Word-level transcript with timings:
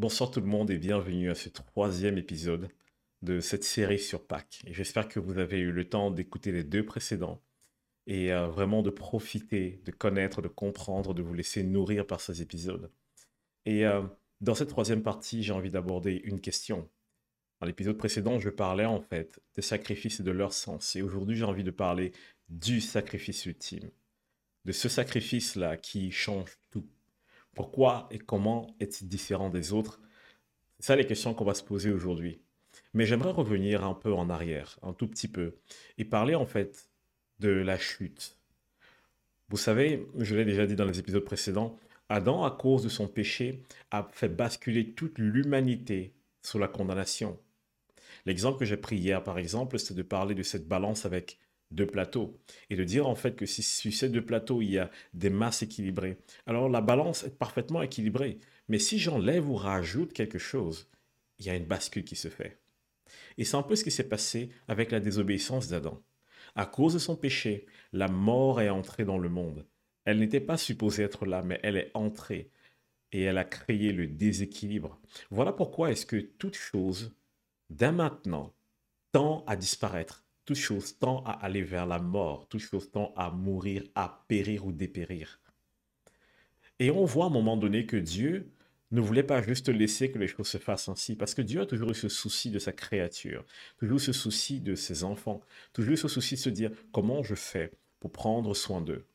Bonsoir 0.00 0.30
tout 0.30 0.40
le 0.40 0.46
monde 0.46 0.70
et 0.70 0.78
bienvenue 0.78 1.28
à 1.28 1.34
ce 1.34 1.50
troisième 1.50 2.16
épisode 2.16 2.70
de 3.20 3.40
cette 3.40 3.64
série 3.64 3.98
sur 3.98 4.26
Pâques. 4.26 4.62
J'espère 4.66 5.06
que 5.06 5.20
vous 5.20 5.36
avez 5.36 5.58
eu 5.58 5.72
le 5.72 5.90
temps 5.90 6.10
d'écouter 6.10 6.52
les 6.52 6.64
deux 6.64 6.86
précédents 6.86 7.42
et 8.06 8.32
euh, 8.32 8.46
vraiment 8.46 8.80
de 8.80 8.88
profiter, 8.88 9.82
de 9.84 9.90
connaître, 9.90 10.40
de 10.40 10.48
comprendre, 10.48 11.12
de 11.12 11.20
vous 11.20 11.34
laisser 11.34 11.64
nourrir 11.64 12.06
par 12.06 12.22
ces 12.22 12.40
épisodes. 12.40 12.90
Et 13.66 13.84
euh, 13.84 14.00
dans 14.40 14.54
cette 14.54 14.70
troisième 14.70 15.02
partie, 15.02 15.42
j'ai 15.42 15.52
envie 15.52 15.70
d'aborder 15.70 16.22
une 16.24 16.40
question. 16.40 16.88
Dans 17.60 17.66
l'épisode 17.66 17.98
précédent, 17.98 18.40
je 18.40 18.48
parlais 18.48 18.86
en 18.86 19.02
fait 19.02 19.38
des 19.54 19.60
sacrifices 19.60 20.20
et 20.20 20.22
de 20.22 20.30
leur 20.30 20.54
sens. 20.54 20.96
Et 20.96 21.02
aujourd'hui, 21.02 21.36
j'ai 21.36 21.44
envie 21.44 21.62
de 21.62 21.70
parler 21.70 22.12
du 22.48 22.80
sacrifice 22.80 23.44
ultime. 23.44 23.90
De 24.64 24.72
ce 24.72 24.88
sacrifice-là 24.88 25.76
qui 25.76 26.10
change 26.10 26.58
tout 26.70 26.86
pourquoi 27.54 28.08
et 28.10 28.18
comment 28.18 28.74
est-il 28.80 29.08
différent 29.08 29.50
des 29.50 29.72
autres? 29.72 30.00
C'est 30.78 30.86
ça 30.86 30.96
les 30.96 31.06
questions 31.06 31.34
qu'on 31.34 31.44
va 31.44 31.54
se 31.54 31.62
poser 31.62 31.90
aujourd'hui. 31.90 32.40
Mais 32.94 33.06
j'aimerais 33.06 33.32
revenir 33.32 33.84
un 33.84 33.94
peu 33.94 34.12
en 34.12 34.30
arrière, 34.30 34.78
un 34.82 34.92
tout 34.92 35.06
petit 35.06 35.28
peu, 35.28 35.56
et 35.98 36.04
parler 36.04 36.34
en 36.34 36.46
fait 36.46 36.90
de 37.38 37.50
la 37.50 37.78
chute. 37.78 38.36
Vous 39.48 39.56
savez, 39.56 40.06
je 40.18 40.36
l'ai 40.36 40.44
déjà 40.44 40.66
dit 40.66 40.76
dans 40.76 40.84
les 40.84 40.98
épisodes 40.98 41.24
précédents, 41.24 41.76
Adam, 42.08 42.44
à 42.44 42.50
cause 42.50 42.82
de 42.82 42.88
son 42.88 43.08
péché, 43.08 43.62
a 43.90 44.08
fait 44.12 44.28
basculer 44.28 44.92
toute 44.94 45.18
l'humanité 45.18 46.14
sous 46.42 46.58
la 46.58 46.68
condamnation. 46.68 47.38
L'exemple 48.26 48.58
que 48.58 48.64
j'ai 48.64 48.76
pris 48.76 48.96
hier, 48.96 49.22
par 49.22 49.38
exemple, 49.38 49.78
c'est 49.78 49.94
de 49.94 50.02
parler 50.02 50.34
de 50.34 50.42
cette 50.42 50.68
balance 50.68 51.06
avec 51.06 51.38
deux 51.70 51.86
plateaux 51.86 52.38
et 52.68 52.76
de 52.76 52.84
dire 52.84 53.06
en 53.06 53.14
fait 53.14 53.36
que 53.36 53.46
si 53.46 53.62
sur 53.62 53.92
ces 53.92 54.08
deux 54.08 54.24
plateaux 54.24 54.62
il 54.62 54.70
y 54.70 54.78
a 54.78 54.90
des 55.14 55.30
masses 55.30 55.62
équilibrées, 55.62 56.18
alors 56.46 56.68
la 56.68 56.80
balance 56.80 57.24
est 57.24 57.38
parfaitement 57.38 57.82
équilibrée. 57.82 58.38
Mais 58.68 58.78
si 58.78 58.98
j'enlève 58.98 59.48
ou 59.48 59.56
rajoute 59.56 60.12
quelque 60.12 60.38
chose, 60.38 60.88
il 61.38 61.46
y 61.46 61.50
a 61.50 61.56
une 61.56 61.64
bascule 61.64 62.04
qui 62.04 62.16
se 62.16 62.28
fait. 62.28 62.58
Et 63.38 63.44
c'est 63.44 63.56
un 63.56 63.62
peu 63.62 63.76
ce 63.76 63.84
qui 63.84 63.90
s'est 63.90 64.08
passé 64.08 64.50
avec 64.68 64.90
la 64.90 65.00
désobéissance 65.00 65.68
d'Adam. 65.68 66.00
À 66.54 66.66
cause 66.66 66.94
de 66.94 66.98
son 66.98 67.16
péché, 67.16 67.66
la 67.92 68.08
mort 68.08 68.60
est 68.60 68.70
entrée 68.70 69.04
dans 69.04 69.18
le 69.18 69.28
monde. 69.28 69.66
Elle 70.04 70.18
n'était 70.18 70.40
pas 70.40 70.56
supposée 70.56 71.02
être 71.02 71.26
là, 71.26 71.42
mais 71.42 71.60
elle 71.62 71.76
est 71.76 71.90
entrée 71.94 72.50
et 73.12 73.22
elle 73.22 73.38
a 73.38 73.44
créé 73.44 73.92
le 73.92 74.06
déséquilibre. 74.06 75.00
Voilà 75.30 75.52
pourquoi 75.52 75.90
est-ce 75.90 76.06
que 76.06 76.16
toute 76.16 76.56
chose, 76.56 77.14
dès 77.70 77.92
maintenant, 77.92 78.54
tend 79.12 79.44
à 79.46 79.56
disparaître 79.56 80.24
toute 80.50 80.58
chose 80.58 80.98
tend 80.98 81.22
à 81.22 81.30
aller 81.30 81.62
vers 81.62 81.86
la 81.86 82.00
mort, 82.00 82.48
toute 82.48 82.60
chose 82.60 82.90
tend 82.90 83.14
à 83.16 83.30
mourir, 83.30 83.84
à 83.94 84.24
périr 84.26 84.66
ou 84.66 84.72
dépérir. 84.72 85.38
Et 86.80 86.90
on 86.90 87.04
voit 87.04 87.26
à 87.26 87.28
un 87.28 87.30
moment 87.30 87.56
donné 87.56 87.86
que 87.86 87.96
Dieu 87.96 88.50
ne 88.90 89.00
voulait 89.00 89.22
pas 89.22 89.42
juste 89.42 89.68
laisser 89.68 90.10
que 90.10 90.18
les 90.18 90.26
choses 90.26 90.48
se 90.48 90.58
fassent 90.58 90.88
ainsi, 90.88 91.14
parce 91.14 91.34
que 91.34 91.42
Dieu 91.42 91.60
a 91.60 91.66
toujours 91.66 91.92
eu 91.92 91.94
ce 91.94 92.08
souci 92.08 92.50
de 92.50 92.58
sa 92.58 92.72
créature, 92.72 93.44
toujours 93.78 94.00
ce 94.00 94.12
souci 94.12 94.60
de 94.60 94.74
ses 94.74 95.04
enfants, 95.04 95.40
toujours 95.72 95.96
ce 95.96 96.08
souci 96.08 96.34
de 96.34 96.40
se 96.40 96.50
dire 96.50 96.72
comment 96.90 97.22
je 97.22 97.36
fais 97.36 97.70
pour 98.00 98.10
prendre 98.10 98.52
soin 98.52 98.80
d'eux? 98.80 99.06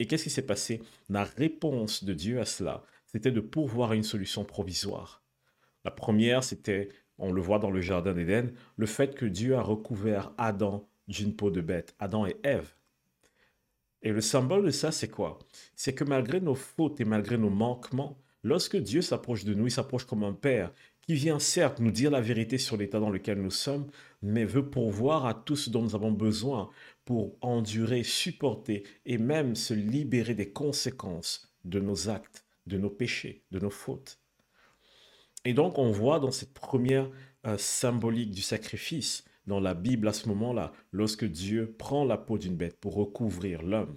Et 0.00 0.08
qu'est-ce 0.08 0.24
qui 0.24 0.30
s'est 0.30 0.42
passé? 0.42 0.82
La 1.08 1.22
réponse 1.22 2.02
de 2.02 2.12
Dieu 2.12 2.40
à 2.40 2.44
cela, 2.44 2.82
c'était 3.06 3.30
de 3.30 3.40
pourvoir 3.40 3.92
une 3.92 4.02
solution 4.02 4.44
provisoire. 4.44 5.22
La 5.84 5.92
première, 5.92 6.42
c'était 6.42 6.88
on 7.20 7.32
le 7.32 7.40
voit 7.40 7.58
dans 7.58 7.70
le 7.70 7.80
Jardin 7.80 8.12
d'Éden, 8.12 8.52
le 8.76 8.86
fait 8.86 9.14
que 9.14 9.26
Dieu 9.26 9.54
a 9.54 9.62
recouvert 9.62 10.32
Adam 10.38 10.88
d'une 11.06 11.34
peau 11.34 11.50
de 11.50 11.60
bête, 11.60 11.94
Adam 11.98 12.26
et 12.26 12.36
Ève. 12.42 12.74
Et 14.02 14.12
le 14.12 14.20
symbole 14.20 14.64
de 14.64 14.70
ça, 14.70 14.90
c'est 14.90 15.10
quoi? 15.10 15.38
C'est 15.76 15.94
que 15.94 16.04
malgré 16.04 16.40
nos 16.40 16.54
fautes 16.54 17.00
et 17.00 17.04
malgré 17.04 17.36
nos 17.36 17.50
manquements, 17.50 18.18
lorsque 18.42 18.76
Dieu 18.76 19.02
s'approche 19.02 19.44
de 19.44 19.52
nous, 19.52 19.66
il 19.66 19.70
s'approche 19.70 20.06
comme 20.06 20.24
un 20.24 20.32
père 20.32 20.72
qui 21.02 21.14
vient 21.14 21.38
certes 21.38 21.80
nous 21.80 21.90
dire 21.90 22.10
la 22.10 22.20
vérité 22.20 22.56
sur 22.56 22.76
l'état 22.76 23.00
dans 23.00 23.10
lequel 23.10 23.40
nous 23.42 23.50
sommes, 23.50 23.88
mais 24.22 24.44
veut 24.44 24.70
pourvoir 24.70 25.26
à 25.26 25.34
tout 25.34 25.56
ce 25.56 25.68
dont 25.68 25.82
nous 25.82 25.94
avons 25.94 26.12
besoin 26.12 26.70
pour 27.04 27.36
endurer, 27.40 28.02
supporter 28.02 28.84
et 29.04 29.18
même 29.18 29.56
se 29.56 29.74
libérer 29.74 30.34
des 30.34 30.52
conséquences 30.52 31.52
de 31.64 31.80
nos 31.80 32.08
actes, 32.08 32.46
de 32.66 32.78
nos 32.78 32.90
péchés, 32.90 33.42
de 33.50 33.58
nos 33.58 33.70
fautes. 33.70 34.19
Et 35.44 35.54
donc, 35.54 35.78
on 35.78 35.90
voit 35.90 36.20
dans 36.20 36.30
cette 36.30 36.52
première 36.52 37.10
euh, 37.46 37.56
symbolique 37.56 38.30
du 38.30 38.42
sacrifice 38.42 39.24
dans 39.46 39.60
la 39.60 39.74
Bible 39.74 40.06
à 40.08 40.12
ce 40.12 40.28
moment-là, 40.28 40.72
lorsque 40.92 41.24
Dieu 41.24 41.74
prend 41.78 42.04
la 42.04 42.18
peau 42.18 42.38
d'une 42.38 42.56
bête 42.56 42.78
pour 42.78 42.94
recouvrir 42.94 43.62
l'homme. 43.62 43.96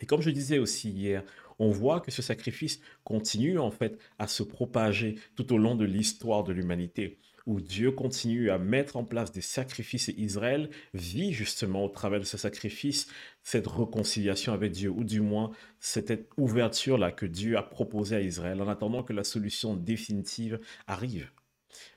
Et 0.00 0.06
comme 0.06 0.22
je 0.22 0.30
disais 0.30 0.58
aussi 0.58 0.90
hier, 0.90 1.24
on 1.58 1.70
voit 1.70 2.00
que 2.00 2.10
ce 2.10 2.22
sacrifice 2.22 2.80
continue 3.04 3.58
en 3.58 3.70
fait 3.70 3.98
à 4.18 4.26
se 4.26 4.42
propager 4.42 5.16
tout 5.36 5.52
au 5.52 5.58
long 5.58 5.76
de 5.76 5.84
l'histoire 5.84 6.42
de 6.42 6.52
l'humanité 6.52 7.18
où 7.50 7.60
Dieu 7.60 7.90
continue 7.90 8.48
à 8.50 8.58
mettre 8.58 8.96
en 8.96 9.02
place 9.02 9.32
des 9.32 9.40
sacrifices 9.40 10.08
et 10.08 10.14
Israël 10.16 10.70
vit 10.94 11.32
justement 11.32 11.84
au 11.84 11.88
travers 11.88 12.20
de 12.20 12.24
ce 12.24 12.38
sacrifice 12.38 13.08
cette 13.42 13.66
réconciliation 13.66 14.52
avec 14.52 14.70
Dieu, 14.70 14.88
ou 14.88 15.02
du 15.02 15.20
moins 15.20 15.50
cette 15.80 16.30
ouverture-là 16.36 17.10
que 17.10 17.26
Dieu 17.26 17.58
a 17.58 17.64
proposée 17.64 18.14
à 18.14 18.20
Israël 18.20 18.62
en 18.62 18.68
attendant 18.68 19.02
que 19.02 19.12
la 19.12 19.24
solution 19.24 19.74
définitive 19.74 20.60
arrive. 20.86 21.28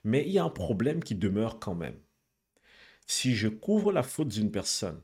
Mais 0.04 0.24
il 0.26 0.32
y 0.32 0.40
a 0.40 0.44
un 0.44 0.50
problème 0.50 1.04
qui 1.04 1.14
demeure 1.14 1.60
quand 1.60 1.76
même. 1.76 2.00
Si 3.06 3.36
je 3.36 3.48
couvre 3.48 3.92
la 3.92 4.02
faute 4.02 4.30
d'une 4.30 4.52
personne, 4.52 5.02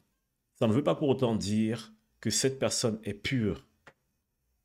ça 0.58 0.66
ne 0.66 0.74
veut 0.74 0.84
pas 0.84 0.96
pour 0.96 1.10
autant 1.10 1.36
dire 1.36 1.94
que 2.22 2.32
cette 2.32 2.58
personne 2.58 3.00
est 3.04 3.14
pure. 3.14 3.68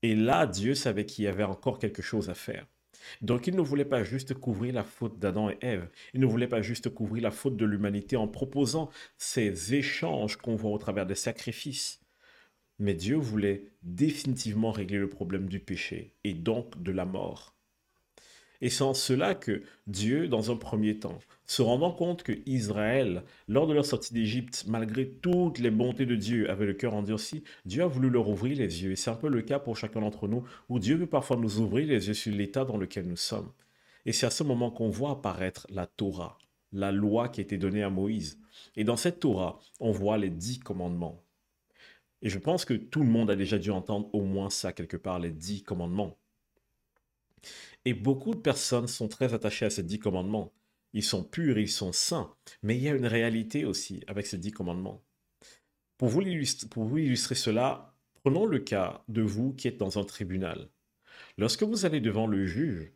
Et 0.00 0.16
là, 0.16 0.46
Dieu 0.46 0.74
savait 0.74 1.04
qu'il 1.04 1.26
y 1.26 1.28
avait 1.28 1.44
encore 1.44 1.78
quelque 1.78 2.02
chose 2.02 2.30
à 2.30 2.34
faire. 2.34 2.66
Donc 3.22 3.46
il 3.46 3.54
ne 3.54 3.60
voulait 3.60 3.84
pas 3.84 4.04
juste 4.04 4.34
couvrir 4.34 4.74
la 4.74 4.84
faute 4.84 5.18
d'Adam 5.18 5.50
et 5.50 5.58
Ève, 5.60 5.88
il 6.12 6.20
ne 6.20 6.26
voulait 6.26 6.48
pas 6.48 6.62
juste 6.62 6.90
couvrir 6.90 7.22
la 7.22 7.30
faute 7.30 7.56
de 7.56 7.64
l'humanité 7.64 8.16
en 8.16 8.28
proposant 8.28 8.90
ces 9.16 9.74
échanges 9.74 10.36
qu'on 10.36 10.56
voit 10.56 10.70
au 10.70 10.78
travers 10.78 11.06
des 11.06 11.14
sacrifices. 11.14 12.00
Mais 12.78 12.94
Dieu 12.94 13.16
voulait 13.16 13.72
définitivement 13.82 14.72
régler 14.72 14.98
le 14.98 15.08
problème 15.08 15.48
du 15.48 15.60
péché 15.60 16.16
et 16.24 16.34
donc 16.34 16.82
de 16.82 16.90
la 16.90 17.04
mort. 17.04 17.53
Et 18.60 18.70
c'est 18.70 18.84
en 18.84 18.94
cela 18.94 19.34
que 19.34 19.62
Dieu, 19.86 20.28
dans 20.28 20.50
un 20.50 20.56
premier 20.56 20.98
temps, 20.98 21.18
se 21.46 21.62
rendant 21.62 21.92
compte 21.92 22.22
que 22.22 22.32
Israël, 22.46 23.24
lors 23.48 23.66
de 23.66 23.74
leur 23.74 23.84
sortie 23.84 24.14
d'Égypte, 24.14 24.64
malgré 24.66 25.08
toutes 25.08 25.58
les 25.58 25.70
bontés 25.70 26.06
de 26.06 26.14
Dieu, 26.14 26.48
avait 26.50 26.66
le 26.66 26.74
cœur 26.74 26.94
endurci, 26.94 27.44
Dieu 27.66 27.82
a 27.82 27.86
voulu 27.86 28.08
leur 28.08 28.28
ouvrir 28.28 28.56
les 28.56 28.82
yeux. 28.82 28.92
Et 28.92 28.96
c'est 28.96 29.10
un 29.10 29.16
peu 29.16 29.28
le 29.28 29.42
cas 29.42 29.58
pour 29.58 29.76
chacun 29.76 30.00
d'entre 30.00 30.28
nous, 30.28 30.44
où 30.68 30.78
Dieu 30.78 30.96
veut 30.96 31.06
parfois 31.06 31.36
nous 31.36 31.58
ouvrir 31.58 31.86
les 31.86 32.08
yeux 32.08 32.14
sur 32.14 32.34
l'état 32.34 32.64
dans 32.64 32.76
lequel 32.76 33.06
nous 33.06 33.16
sommes. 33.16 33.50
Et 34.06 34.12
c'est 34.12 34.26
à 34.26 34.30
ce 34.30 34.42
moment 34.42 34.70
qu'on 34.70 34.90
voit 34.90 35.12
apparaître 35.12 35.66
la 35.70 35.86
Torah, 35.86 36.38
la 36.72 36.92
loi 36.92 37.28
qui 37.28 37.40
a 37.40 37.44
été 37.44 37.58
donnée 37.58 37.82
à 37.82 37.90
Moïse. 37.90 38.38
Et 38.76 38.84
dans 38.84 38.96
cette 38.96 39.20
Torah, 39.20 39.58
on 39.80 39.92
voit 39.92 40.18
les 40.18 40.30
dix 40.30 40.58
commandements. 40.58 41.22
Et 42.22 42.30
je 42.30 42.38
pense 42.38 42.64
que 42.64 42.74
tout 42.74 43.02
le 43.02 43.08
monde 43.08 43.30
a 43.30 43.36
déjà 43.36 43.58
dû 43.58 43.70
entendre 43.70 44.08
au 44.14 44.22
moins 44.22 44.50
ça 44.50 44.72
quelque 44.72 44.96
part, 44.96 45.18
les 45.18 45.30
dix 45.30 45.62
commandements. 45.62 46.16
Et 47.84 47.94
beaucoup 47.94 48.34
de 48.34 48.40
personnes 48.40 48.88
sont 48.88 49.08
très 49.08 49.34
attachées 49.34 49.66
à 49.66 49.70
ces 49.70 49.82
dix 49.82 49.98
commandements. 49.98 50.52
Ils 50.94 51.02
sont 51.02 51.24
purs, 51.24 51.58
ils 51.58 51.70
sont 51.70 51.92
saints. 51.92 52.34
Mais 52.62 52.76
il 52.76 52.82
y 52.82 52.88
a 52.88 52.94
une 52.94 53.06
réalité 53.06 53.64
aussi 53.64 54.02
avec 54.06 54.26
ces 54.26 54.38
dix 54.38 54.52
commandements. 54.52 55.02
Pour 55.98 56.08
vous, 56.08 56.22
illustrer, 56.22 57.34
cela, 57.34 57.94
prenons 58.22 58.46
le 58.46 58.58
cas 58.58 59.04
de 59.08 59.22
vous 59.22 59.52
qui 59.52 59.68
êtes 59.68 59.76
dans 59.76 59.98
un 59.98 60.04
tribunal. 60.04 60.68
Lorsque 61.36 61.62
vous 61.62 61.84
allez 61.84 62.00
devant 62.00 62.26
le 62.26 62.46
juge, 62.46 62.92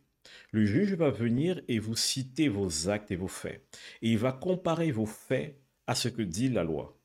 le 0.51 0.65
juge 0.65 0.93
va 0.93 1.09
venir 1.09 1.61
et 1.67 1.79
vous 1.79 1.95
citer 1.95 2.49
vos 2.49 2.89
actes 2.89 3.11
et 3.11 3.15
vos 3.15 3.27
faits. 3.27 3.65
Et 4.01 4.11
il 4.11 4.17
va 4.17 4.31
comparer 4.31 4.91
vos 4.91 5.05
faits 5.05 5.59
à 5.87 5.95
ce 5.95 6.07
que 6.07 6.21
dit 6.21 6.49
la 6.49 6.63
loi. 6.63 6.97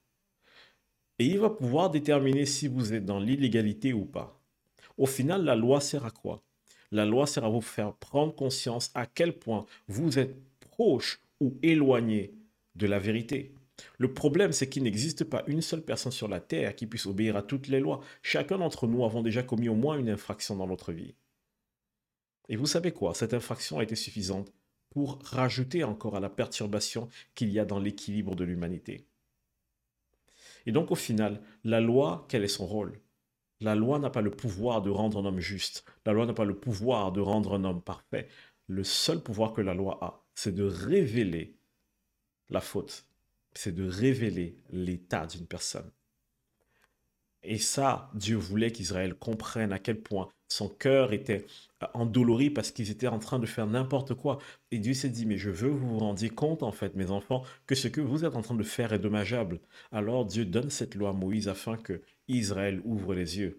Et 1.19 1.26
il 1.26 1.38
va 1.38 1.50
pouvoir 1.50 1.90
déterminer 1.90 2.46
si 2.46 2.66
vous 2.69 2.92
êtes 2.92 3.04
dans 3.04 3.20
l'illégalité 3.20 3.92
ou 3.92 4.04
pas. 4.04 4.40
Au 4.96 5.06
final, 5.06 5.44
la 5.44 5.54
loi 5.54 5.81
sert 5.81 6.04
à 6.04 6.10
quoi? 6.10 6.42
La 6.90 7.04
loi 7.04 7.26
sert 7.26 7.44
à 7.44 7.48
vous 7.48 7.60
faire 7.60 7.94
prendre 7.94 8.34
conscience 8.34 8.90
à 8.94 9.06
quel 9.06 9.38
point 9.38 9.66
vous 9.88 10.19
êtes 10.19 10.36
proche 10.60 11.20
ou 11.40 11.56
éloigné 11.62 12.34
de 12.75 12.86
la 12.86 12.98
vérité. 12.98 13.54
Le 13.98 14.12
problème, 14.12 14.52
c'est 14.52 14.69
qu'il 14.69 14.84
n'existe 14.84 15.25
pas 15.25 15.42
une 15.46 15.62
seule 15.62 15.82
personne 15.82 16.12
sur 16.12 16.28
la 16.28 16.40
terre 16.40 16.76
qui 16.76 16.86
puisse 16.86 17.06
obéir 17.06 17.36
à 17.36 17.42
toutes 17.42 17.69
les 17.69 17.81
lois. 17.81 18.00
Chacun 18.22 18.58
d'entre 18.58 18.86
nous 18.86 19.04
avons 19.04 19.22
déjà 19.22 19.42
commis 19.42 19.69
au 19.69 19.75
moins 19.75 19.98
une 19.98 20.10
infraction 20.10 20.56
dans 20.56 20.66
notre 20.66 20.92
vie. 20.92 21.14
Et 22.48 22.56
vous 22.56 22.66
savez 22.66 22.92
quoi? 22.92 23.14
Cette 23.14 23.34
infraction 23.34 23.78
a 23.78 23.82
été 23.82 23.96
suffisante 23.96 24.52
pour 24.90 25.19
rajouter 25.25 25.82
encore 25.82 26.16
à 26.16 26.20
la 26.20 26.31
perturbation 26.31 27.08
qu'il 27.34 27.50
y 27.50 27.58
a 27.58 27.64
dans 27.64 27.81
l'équilibre 27.81 28.36
de 28.36 28.44
l'humanité. 28.44 29.06
Et 30.66 30.72
donc 30.72 30.90
au 30.90 30.94
final, 30.94 31.42
la 31.64 31.81
loi, 31.81 32.26
quel 32.28 32.44
est 32.44 32.48
son 32.48 32.66
rôle? 32.66 33.00
La 33.64 33.75
loi 33.75 33.99
n'a 33.99 34.11
pas 34.11 34.20
le 34.20 34.31
pouvoir 34.31 34.82
de 34.82 34.90
rendre 34.90 35.19
un 35.19 35.25
homme 35.25 35.40
juste. 35.40 35.84
La 36.05 36.12
loi 36.12 36.26
n'a 36.26 36.34
pas 36.34 36.44
le 36.44 36.55
pouvoir 36.55 37.12
de 37.12 37.20
rendre 37.22 37.55
un 37.55 37.64
homme 37.64 37.81
parfait. 37.81 38.28
Le 38.66 38.84
seul 38.84 39.22
pouvoir 39.22 39.55
que 39.55 39.62
la 39.62 39.72
loi 39.72 39.99
a, 40.02 40.22
c'est 40.34 40.55
de 40.55 40.64
révéler 40.64 41.56
la 42.50 42.61
faute. 42.61 43.06
C'est 43.55 43.75
de 43.75 43.88
révéler 43.88 44.58
l'état 44.70 45.26
d'une 45.26 45.46
personne. 45.46 45.90
Et 47.44 47.58
ça, 47.58 48.11
Dieu 48.14 48.37
voulait 48.37 48.70
qu'Israël 48.70 49.14
comprenne 49.14 49.73
à 49.73 49.79
quel 49.79 50.00
point 50.00 50.31
son 50.49 50.69
cœur 50.69 51.12
était 51.12 51.44
euh, 51.82 51.87
endolori 51.94 52.50
parce 52.50 52.70
qu'ils 52.70 52.91
étaient 52.91 53.08
en 53.08 53.19
train 53.19 53.38
de 53.38 53.46
faire 53.46 53.67
n'importe 53.67 54.14
quoi. 54.14 54.38
Et 54.70 54.79
Dieu 54.79 54.94
s'est 54.94 55.08
dit, 55.08 55.26
mais 55.26 55.37
je 55.38 55.50
veux 55.50 55.69
que 55.69 55.75
vous 55.75 55.94
vous 55.94 55.99
rendiez 55.99 56.31
compte, 56.31 56.62
en 56.62 56.73
fait, 56.73 56.94
mes 56.94 57.11
enfants, 57.11 57.43
que 57.67 57.75
ce 57.75 57.88
que 57.88 58.00
vous 58.00 58.25
êtes 58.25 58.37
en 58.37 58.43
train 58.43 58.55
de 58.55 58.62
faire 58.62 58.93
est 58.93 58.99
dommageable. 58.99 59.61
Alors 59.93 60.25
Dieu 60.25 60.44
donne 60.44 60.70
cette 60.70 60.94
loi 60.94 61.11
à 61.11 61.12
Moïse 61.12 61.49
afin 61.49 61.76
que 61.76 62.02
Israël 62.29 62.81
ouvre 62.85 63.14
les 63.14 63.38
yeux. 63.38 63.58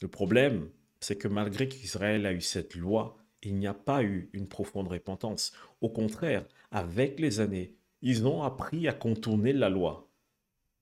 Le 0.00 0.08
problème, 0.08 0.68
c'est 1.00 1.16
que 1.16 1.28
malgré 1.28 1.68
qu'Israël 1.68 2.24
a 2.26 2.32
eu 2.32 2.40
cette 2.40 2.74
loi, 2.74 3.16
il 3.42 3.56
n'y 3.56 3.66
a 3.66 3.74
pas 3.74 4.02
eu 4.02 4.30
une 4.32 4.48
profonde 4.48 4.88
repentance. 4.88 5.52
Au 5.80 5.88
contraire, 5.88 6.44
avec 6.70 7.20
les 7.20 7.40
années, 7.40 7.74
ils 8.02 8.26
ont 8.26 8.42
appris 8.42 8.88
à 8.88 8.92
contourner 8.92 9.52
la 9.52 9.68
loi, 9.68 10.08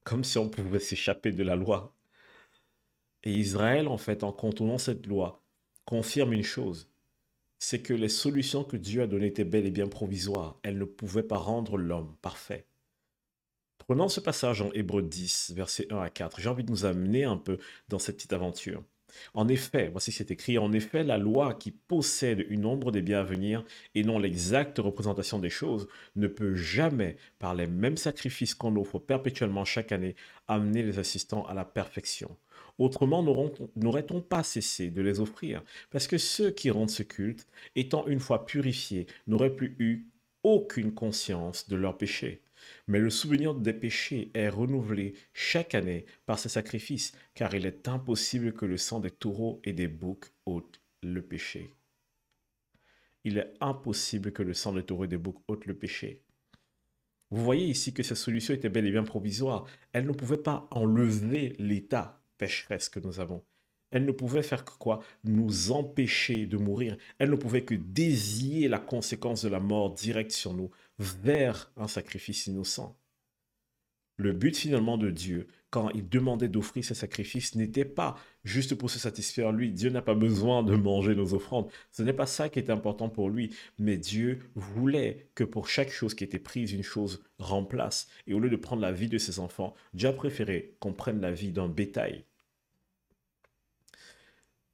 comme 0.05 0.25
si 0.25 0.39
on 0.39 0.49
pouvait 0.49 0.81
s'échapper 0.81 1.33
de 1.33 1.43
la 1.43 1.57
loi. 1.57 1.96
Et 3.27 3.33
Israël, 3.33 3.89
en 3.89 3.99
fait, 3.99 4.23
en 4.23 4.31
contournant 4.31 4.79
cette 4.79 5.09
loi, 5.09 5.43
confirme 5.85 6.33
une 6.33 6.45
chose, 6.45 6.89
c'est 7.59 7.81
que 7.81 7.93
les 7.93 8.09
solutions 8.09 8.63
que 8.63 8.77
Dieu 8.77 9.03
a 9.03 9.09
données 9.09 9.27
étaient 9.27 9.43
bel 9.43 9.67
et 9.67 9.73
bien 9.73 9.89
provisoires. 9.89 10.61
Elles 10.63 10.79
ne 10.79 10.85
pouvaient 10.85 11.25
pas 11.25 11.37
rendre 11.37 11.77
l'homme 11.77 12.15
parfait. 12.23 12.67
Prenons 13.79 14.09
ce 14.09 14.21
passage 14.21 14.63
en 14.63 14.71
Hébreu 14.75 15.03
10, 15.03 15.55
versets 15.57 15.93
1 15.93 15.99
à 15.99 16.09
4. 16.09 16.41
J'ai 16.41 16.49
envie 16.49 16.63
de 16.63 16.71
nous 16.71 16.85
amener 16.85 17.25
un 17.25 17.37
peu 17.37 17.59
dans 17.89 17.99
cette 17.99 18.15
petite 18.15 18.33
aventure. 18.33 18.85
En 19.35 19.49
effet, 19.49 19.89
voici 19.89 20.13
c'est 20.13 20.31
écrit, 20.31 20.57
en 20.59 20.73
effet, 20.73 21.03
la 21.03 21.19
loi 21.19 21.55
qui 21.55 21.73
possède 21.73 22.47
une 22.49 22.65
ombre 22.65 22.93
des 22.93 23.03
biens 23.03 23.21
à 23.21 23.25
venir 23.25 23.65
et 23.97 24.05
non 24.05 24.21
l'exacte 24.21 24.79
représentation 24.79 25.41
des 25.41 25.51
choses 25.51 25.89
ne 26.15 26.29
peut 26.29 26.55
jamais, 26.55 27.17
par 27.41 27.57
les 27.57 27.67
mêmes 27.67 27.97
sacrifices 27.97 28.55
qu'on 28.55 28.77
offre 28.77 29.01
perpétuellement 29.01 29.65
chaque 29.65 29.91
année, 29.91 30.15
amener 30.47 30.85
les 30.85 31.01
assistants 31.01 31.45
à 31.47 31.55
la 31.55 31.65
perfection. 31.65 32.37
Autrement, 32.79 33.23
n'aurait-on 33.77 34.21
pas 34.21 34.43
cessé 34.43 34.91
de 34.91 35.01
les 35.01 35.21
offrir? 35.21 35.63
Parce 35.91 36.07
que 36.07 36.19
ceux 36.19 36.51
qui 36.51 36.71
rendent 36.71 36.91
ce 36.91 37.03
culte, 37.03 37.47
étant 37.75 38.07
une 38.07 38.21
fois 38.21 38.45
purifiés, 38.45 39.07
n'auraient 39.27 39.57
plus 39.57 39.77
eu 39.79 40.07
aucune 40.43 40.93
conscience 40.93 41.69
de 41.69 41.77
leurs 41.77 41.97
péchés. 41.97 42.43
Mais 42.87 42.99
le 42.99 43.11
souvenir 43.11 43.55
des 43.55 43.73
péchés 43.73 44.31
est 44.35 44.49
renouvelé 44.49 45.15
chaque 45.33 45.75
année 45.75 46.05
par 46.27 46.39
ces 46.39 46.49
sacrifices, 46.49 47.13
car 47.35 47.55
il 47.55 47.67
est 47.67 47.89
impossible 47.89 48.53
que 48.53 48.67
le 48.67 48.77
sang 48.77 49.01
des 49.01 49.11
taureaux 49.11 49.61
et 49.65 49.73
des 49.73 49.89
boucs 49.89 50.33
ôte 50.45 50.81
le 51.03 51.23
péché. 51.23 51.71
Il 53.25 53.39
est 53.39 53.55
impossible 53.61 54.33
que 54.33 54.43
le 54.43 54.55
sang 54.55 54.73
des 54.73 54.83
taureaux 54.83 55.05
et 55.05 55.09
des 55.09 55.19
boucs 55.19 55.43
ôte 55.49 55.67
le 55.67 55.75
péché. 55.75 56.23
Vous 57.31 57.43
voyez 57.43 57.67
ici 57.67 57.93
que 57.93 58.03
cette 58.03 58.17
solution 58.17 58.55
était 58.55 58.69
bel 58.69 58.87
et 58.87 58.91
bien 58.93 59.03
provisoire. 59.03 59.67
Elle 59.93 60.07
ne 60.07 60.13
pouvait 60.13 60.37
pas 60.37 60.69
enlever 60.71 61.55
l'état 61.59 62.23
pécheresse 62.39 62.89
que 62.89 63.01
nous 63.01 63.21
avons. 63.21 63.45
Elle 63.91 64.05
ne 64.05 64.13
pouvait 64.13 64.43
faire 64.43 64.65
que 64.65 64.77
quoi? 64.79 65.03
Nous 65.25 65.71
empêcher 65.71 66.47
de 66.47 66.57
mourir. 66.57 66.97
Elle 67.19 67.31
ne 67.31 67.37
pouvait 67.37 67.65
que 67.65 67.75
désier 67.75 68.69
la 68.69 68.79
conséquence 68.79 69.43
de 69.43 69.49
la 69.49 69.61
mort 69.61 69.95
directe 69.95 70.33
sur 70.33 70.55
nous 70.55 70.71
vers 70.99 71.73
un 71.77 71.89
sacrifice 71.89 72.47
innocent. 72.47 72.97
Le 74.17 74.33
but 74.33 74.57
finalement 74.57 74.99
de 74.99 75.11
Dieu, 75.11 75.47
quand 75.77 75.91
il 75.91 76.09
demandait 76.09 76.49
d'offrir 76.49 76.83
ces 76.83 76.95
sacrifices, 76.95 77.55
n'était 77.55 77.85
pas 77.85 78.17
juste 78.45 78.75
pour 78.77 78.89
se 78.89 78.99
satisfaire 78.99 79.53
lui. 79.53 79.73
Dieu 79.73 79.91
n'a 79.91 80.01
pas 80.01 80.15
besoin 80.15 80.63
de 80.63 80.75
manger 80.75 81.15
nos 81.15 81.35
offrandes. 81.35 81.69
Ce 81.91 82.03
n'est 82.03 82.15
pas 82.15 82.25
ça 82.25 82.49
qui 82.49 82.59
est 82.59 82.71
important 82.71 83.11
pour 83.11 83.29
lui. 83.29 83.55
Mais 83.79 83.99
Dieu 83.99 84.39
voulait 84.55 85.29
que 85.35 85.45
pour 85.45 85.69
chaque 85.69 85.91
chose 85.91 86.15
qui 86.15 86.25
était 86.25 86.39
prise, 86.39 86.73
une 86.73 86.83
chose 86.83 87.23
remplace. 87.39 88.09
Et 88.27 88.33
au 88.33 88.41
lieu 88.41 88.49
de 88.49 88.57
prendre 88.57 88.81
la 88.81 88.91
vie 88.91 89.11
de 89.11 89.19
ses 89.19 89.39
enfants, 89.39 89.75
Dieu 89.93 90.09
a 90.09 90.15
préféré 90.15 90.75
qu'on 90.81 90.95
prenne 90.95 91.21
la 91.21 91.31
vie 91.31 91.53
d'un 91.53 91.69
bétail. 91.69 92.25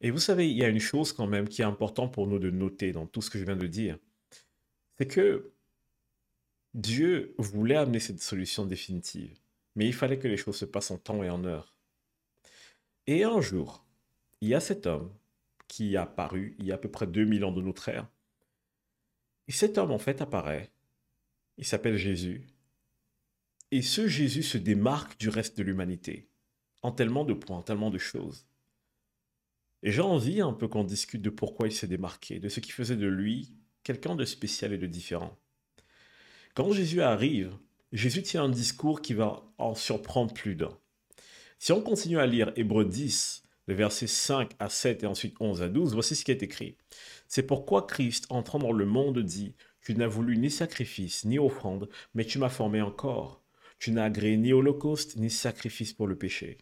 Et 0.02 0.12
vous 0.12 0.20
savez, 0.20 0.49
il 0.49 0.56
y 0.56 0.62
a 0.62 0.69
une 0.69 0.78
chose 0.78 1.12
quand 1.12 1.26
même 1.26 1.49
qui 1.49 1.62
est 1.62 1.64
importante 1.64 2.14
pour 2.14 2.28
nous 2.28 2.38
de 2.38 2.50
noter 2.50 2.93
dans 2.93 3.06
tout 3.06 3.22
ce 3.22 3.31
que 3.31 3.40
je 3.40 3.44
viens 3.44 3.56
de 3.56 3.66
dire. 3.66 3.99
C'est 4.99 5.08
que 5.08 5.50
Dieu 6.75 7.34
voulait 7.38 7.75
amener 7.75 7.99
cette 7.99 8.22
solution 8.22 8.66
définitive, 8.66 9.37
mais 9.75 9.87
il 9.87 9.95
fallait 9.95 10.19
que 10.19 10.29
les 10.29 10.37
choses 10.37 10.57
se 10.57 10.65
passent 10.65 10.91
en 10.91 10.99
temps 10.99 11.23
et 11.23 11.31
en 11.31 11.45
heure. 11.45 11.75
Et 13.07 13.25
un 13.25 13.41
jour, 13.41 13.85
il 14.41 14.49
y 14.49 14.55
a 14.55 14.61
cet 14.61 14.87
homme 14.87 15.13
qui 15.69 15.97
a 15.97 16.03
apparu 16.03 16.55
il 16.59 16.67
y 16.67 16.73
a 16.73 16.75
à 16.75 16.79
peu 16.79 16.91
près 16.91 17.07
2000 17.07 17.45
ans 17.45 17.53
de 17.53 17.63
notre 17.63 17.89
ère. 17.89 18.09
Et 19.49 19.53
cet 19.53 19.79
homme, 19.79 19.91
en 19.91 19.99
fait, 19.99 20.21
apparaît. 20.21 20.71
Il 21.59 21.65
s'appelle 21.65 21.97
Jésus. 21.97 22.47
Et 23.71 23.83
ce 23.83 24.07
Jésus 24.07 24.43
se 24.43 24.59
démarque 24.59 25.19
du 25.19 25.29
reste 25.29 25.57
de 25.57 25.63
l'humanité, 25.63 26.29
en 26.83 26.93
tellement 26.93 27.25
de 27.25 27.33
points, 27.33 27.59
en 27.59 27.63
tellement 27.63 27.91
de 27.91 27.99
choses. 27.99 28.47
Et 29.83 29.91
j'ai 29.91 30.03
envie 30.03 30.41
un 30.41 30.53
peu 30.53 30.69
qu'on 30.69 30.85
discute 30.85 31.23
de 31.23 31.31
pourquoi 31.31 31.69
il 31.69 31.73
s'est 31.73 31.89
démarqué, 31.89 32.39
de 32.39 32.49
ce 32.49 32.61
qui 32.61 32.71
faisait 32.71 32.97
de 32.97 33.07
lui 33.07 33.53
quelqu'un 33.83 34.15
de 34.15 34.25
spécial 34.25 34.73
et 34.73 34.79
de 34.79 34.87
différent. 34.87 35.37
Quand 36.55 36.71
Jésus 36.73 37.01
arrive, 37.01 37.57
Jésus 37.93 38.23
tient 38.23 38.44
un 38.44 38.49
discours 38.49 39.03
qui 39.03 39.12
va 39.12 39.44
en 39.59 39.75
surprendre 39.75 40.33
plus 40.33 40.55
d'un. 40.55 40.79
Si 41.59 41.73
on 41.73 41.83
continue 41.83 42.19
à 42.19 42.27
lire 42.27 42.53
Hébreu 42.56 42.87
10, 42.87 43.43
les 43.69 43.75
versets 43.75 44.06
5 44.06 44.53
à 44.59 44.69
7 44.71 45.03
et 45.03 45.06
ensuite 45.06 45.37
11 45.41 45.62
à 45.62 45.69
12, 45.69 45.93
voici 45.93 46.17
ce 46.17 46.25
qui 46.25 46.31
est 46.31 46.43
écrit. 46.43 46.77
C'est 47.29 47.43
pourquoi 47.43 47.87
Christ, 47.87 48.27
entrant 48.31 48.59
dans 48.59 48.73
le 48.73 48.87
monde, 48.87 49.19
dit, 49.19 49.55
Tu 49.83 49.94
n'as 49.94 50.06
voulu 50.06 50.39
ni 50.39 50.50
sacrifice, 50.50 51.25
ni 51.27 51.39
offrande, 51.39 51.89
mais 52.15 52.25
tu 52.25 52.39
m'as 52.39 52.49
formé 52.49 52.81
encore. 52.81 53.44
Tu 53.79 53.93
n'as 53.93 54.05
agréé 54.05 54.38
ni 54.38 54.53
holocauste, 54.53 55.17
ni 55.17 55.31
sacrifice 55.31 55.93
pour 55.93 56.06
le 56.06 56.17
péché. 56.17 56.59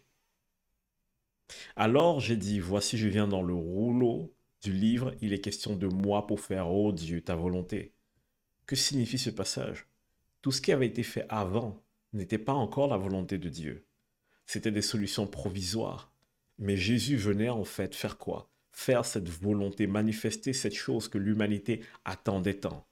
Alors 1.75 2.19
j'ai 2.19 2.37
dit, 2.37 2.59
Voici 2.59 2.97
je 2.97 3.07
viens 3.07 3.27
dans 3.27 3.41
le 3.41 3.53
rouleau 3.53 4.33
du 4.61 4.73
livre, 4.73 5.15
il 5.21 5.33
est 5.33 5.39
question 5.41 5.75
de 5.75 5.87
moi 5.87 6.27
pour 6.27 6.41
faire, 6.41 6.69
ô 6.69 6.91
Dieu, 6.91 7.21
ta 7.21 7.35
volonté. 7.35 7.93
Que 8.67 8.75
signifie 8.75 9.17
ce 9.17 9.29
passage? 9.29 9.87
Tout 10.41 10.51
ce 10.51 10.61
qui 10.61 10.71
avait 10.71 10.87
été 10.87 11.03
fait 11.03 11.25
avant 11.29 11.83
n'était 12.13 12.37
pas 12.37 12.53
encore 12.53 12.87
la 12.87 12.97
volonté 12.97 13.37
de 13.37 13.49
Dieu. 13.49 13.85
C'était 14.45 14.71
des 14.71 14.81
solutions 14.81 15.27
provisoires. 15.27 16.11
Mais 16.57 16.77
Jésus 16.77 17.15
venait 17.15 17.49
en 17.49 17.63
fait 17.63 17.95
faire 17.95 18.17
quoi? 18.17 18.49
Faire 18.71 19.05
cette 19.05 19.29
volonté, 19.29 19.87
manifester 19.87 20.53
cette 20.53 20.75
chose 20.75 21.07
que 21.07 21.17
l'humanité 21.17 21.81
attendait 22.05 22.55
tant. 22.55 22.85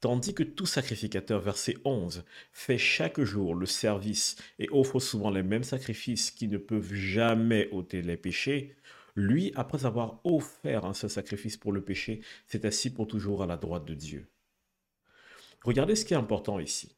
Tandis 0.00 0.32
que 0.32 0.42
tout 0.42 0.66
sacrificateur, 0.66 1.40
verset 1.40 1.76
11, 1.84 2.24
fait 2.52 2.78
chaque 2.78 3.20
jour 3.20 3.54
le 3.54 3.66
service 3.66 4.36
et 4.58 4.68
offre 4.70 4.98
souvent 4.98 5.30
les 5.30 5.42
mêmes 5.42 5.64
sacrifices 5.64 6.30
qui 6.30 6.48
ne 6.48 6.56
peuvent 6.56 6.94
jamais 6.94 7.68
ôter 7.70 8.00
les 8.00 8.16
péchés, 8.16 8.76
lui, 9.14 9.52
après 9.56 9.84
avoir 9.84 10.20
offert 10.24 10.84
un 10.84 10.94
seul 10.94 11.10
sacrifice 11.10 11.56
pour 11.56 11.72
le 11.72 11.82
péché, 11.82 12.22
s'est 12.46 12.64
assis 12.64 12.90
pour 12.90 13.06
toujours 13.06 13.42
à 13.42 13.46
la 13.46 13.56
droite 13.56 13.84
de 13.84 13.94
Dieu. 13.94 14.26
Regardez 15.64 15.94
ce 15.94 16.04
qui 16.04 16.14
est 16.14 16.18
important 16.18 16.58
ici. 16.58 16.96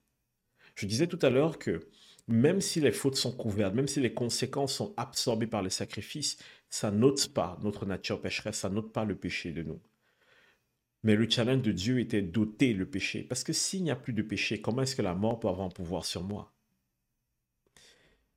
Je 0.75 0.87
disais 0.87 1.07
tout 1.07 1.19
à 1.23 1.31
l'heure 1.31 1.59
que 1.59 1.88
même 2.28 2.61
si 2.61 2.81
les 2.81 2.92
fautes 2.92 3.16
sont 3.16 3.33
couvertes, 3.33 3.75
même 3.75 3.88
si 3.88 4.00
les 4.00 4.14
conséquences 4.14 4.75
sont 4.75 4.95
absorbées 4.97 5.47
par 5.47 5.62
les 5.62 5.71
sacrifices, 5.71 6.38
ça 6.71 6.90
n'ôte 6.90 7.33
pas 7.35 7.59
notre 7.62 7.85
nature 7.85 8.21
pécheresse, 8.21 8.59
ça 8.59 8.71
n'ôte 8.71 8.92
pas 8.92 9.04
le 9.04 9.16
péché 9.16 9.52
de 9.52 9.62
nous. 9.62 9.81
Mais 11.02 11.16
le 11.16 11.28
challenge 11.28 11.62
de 11.62 11.73
Dieu 11.73 11.99
était 11.99 12.23
d'ôter 12.23 12.73
le 12.73 12.88
péché. 12.88 13.25
Parce 13.25 13.42
que 13.42 13.52
s'il 13.52 13.83
n'y 13.83 13.90
a 13.90 13.97
plus 13.97 14.12
de 14.12 14.23
péché, 14.23 14.61
comment 14.61 14.83
est-ce 14.83 14.95
que 14.95 15.02
la 15.02 15.14
mort 15.14 15.40
peut 15.40 15.49
avoir 15.49 15.66
un 15.66 15.71
pouvoir 15.71 16.04
sur 16.04 16.23
moi? 16.23 16.54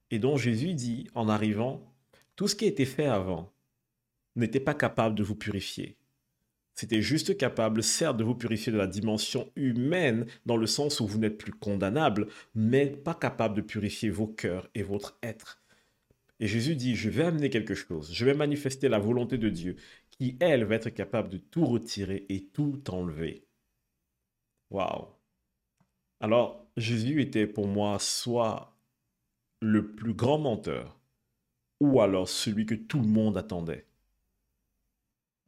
Et 0.09 0.19
donc 0.19 0.39
Jésus 0.39 0.73
dit, 0.73 1.07
en 1.13 1.29
arrivant, 1.29 1.93
tout 2.35 2.47
ce 2.47 2.55
qui 2.55 2.65
a 2.65 2.69
été 2.69 2.85
fait 2.85 3.05
avant 3.05 3.53
n'était 4.35 4.59
pas 4.59 4.73
capable 4.73 5.15
de 5.15 5.23
vous 5.23 5.35
purifier. 5.35 5.97
C'était 6.75 7.01
juste 7.01 7.37
capable, 7.37 7.81
certes, 7.81 8.17
de 8.17 8.25
vous 8.25 8.35
purifier 8.35 8.71
de 8.71 8.77
la 8.77 8.87
dimension 8.87 9.49
humaine, 9.55 10.25
dans 10.45 10.57
le 10.57 10.67
sens 10.67 10.99
où 10.99 11.07
vous 11.07 11.17
n'êtes 11.17 11.37
plus 11.37 11.53
condamnable, 11.53 12.27
mais 12.53 12.87
pas 12.87 13.13
capable 13.13 13.55
de 13.55 13.61
purifier 13.61 14.09
vos 14.09 14.27
cœurs 14.27 14.69
et 14.75 14.83
votre 14.83 15.17
être. 15.23 15.61
Et 16.41 16.47
Jésus 16.47 16.75
dit, 16.75 16.95
je 16.95 17.09
vais 17.09 17.23
amener 17.23 17.49
quelque 17.49 17.75
chose, 17.75 18.11
je 18.13 18.25
vais 18.25 18.33
manifester 18.33 18.89
la 18.89 18.99
volonté 18.99 19.37
de 19.37 19.49
Dieu, 19.49 19.77
qui, 20.11 20.35
elle, 20.41 20.65
va 20.65 20.75
être 20.75 20.89
capable 20.89 21.29
de 21.29 21.37
tout 21.37 21.65
retirer 21.65 22.25
et 22.27 22.43
tout 22.43 22.81
enlever. 22.89 23.45
Waouh. 24.69 25.07
Alors, 26.19 26.67
Jésus 26.75 27.21
était 27.21 27.47
pour 27.47 27.67
moi 27.67 27.99
soit 27.99 28.75
le 29.61 29.93
plus 29.93 30.13
grand 30.13 30.39
menteur, 30.39 30.99
ou 31.79 32.01
alors 32.01 32.27
celui 32.27 32.65
que 32.65 32.75
tout 32.75 32.99
le 32.99 33.07
monde 33.07 33.37
attendait. 33.37 33.85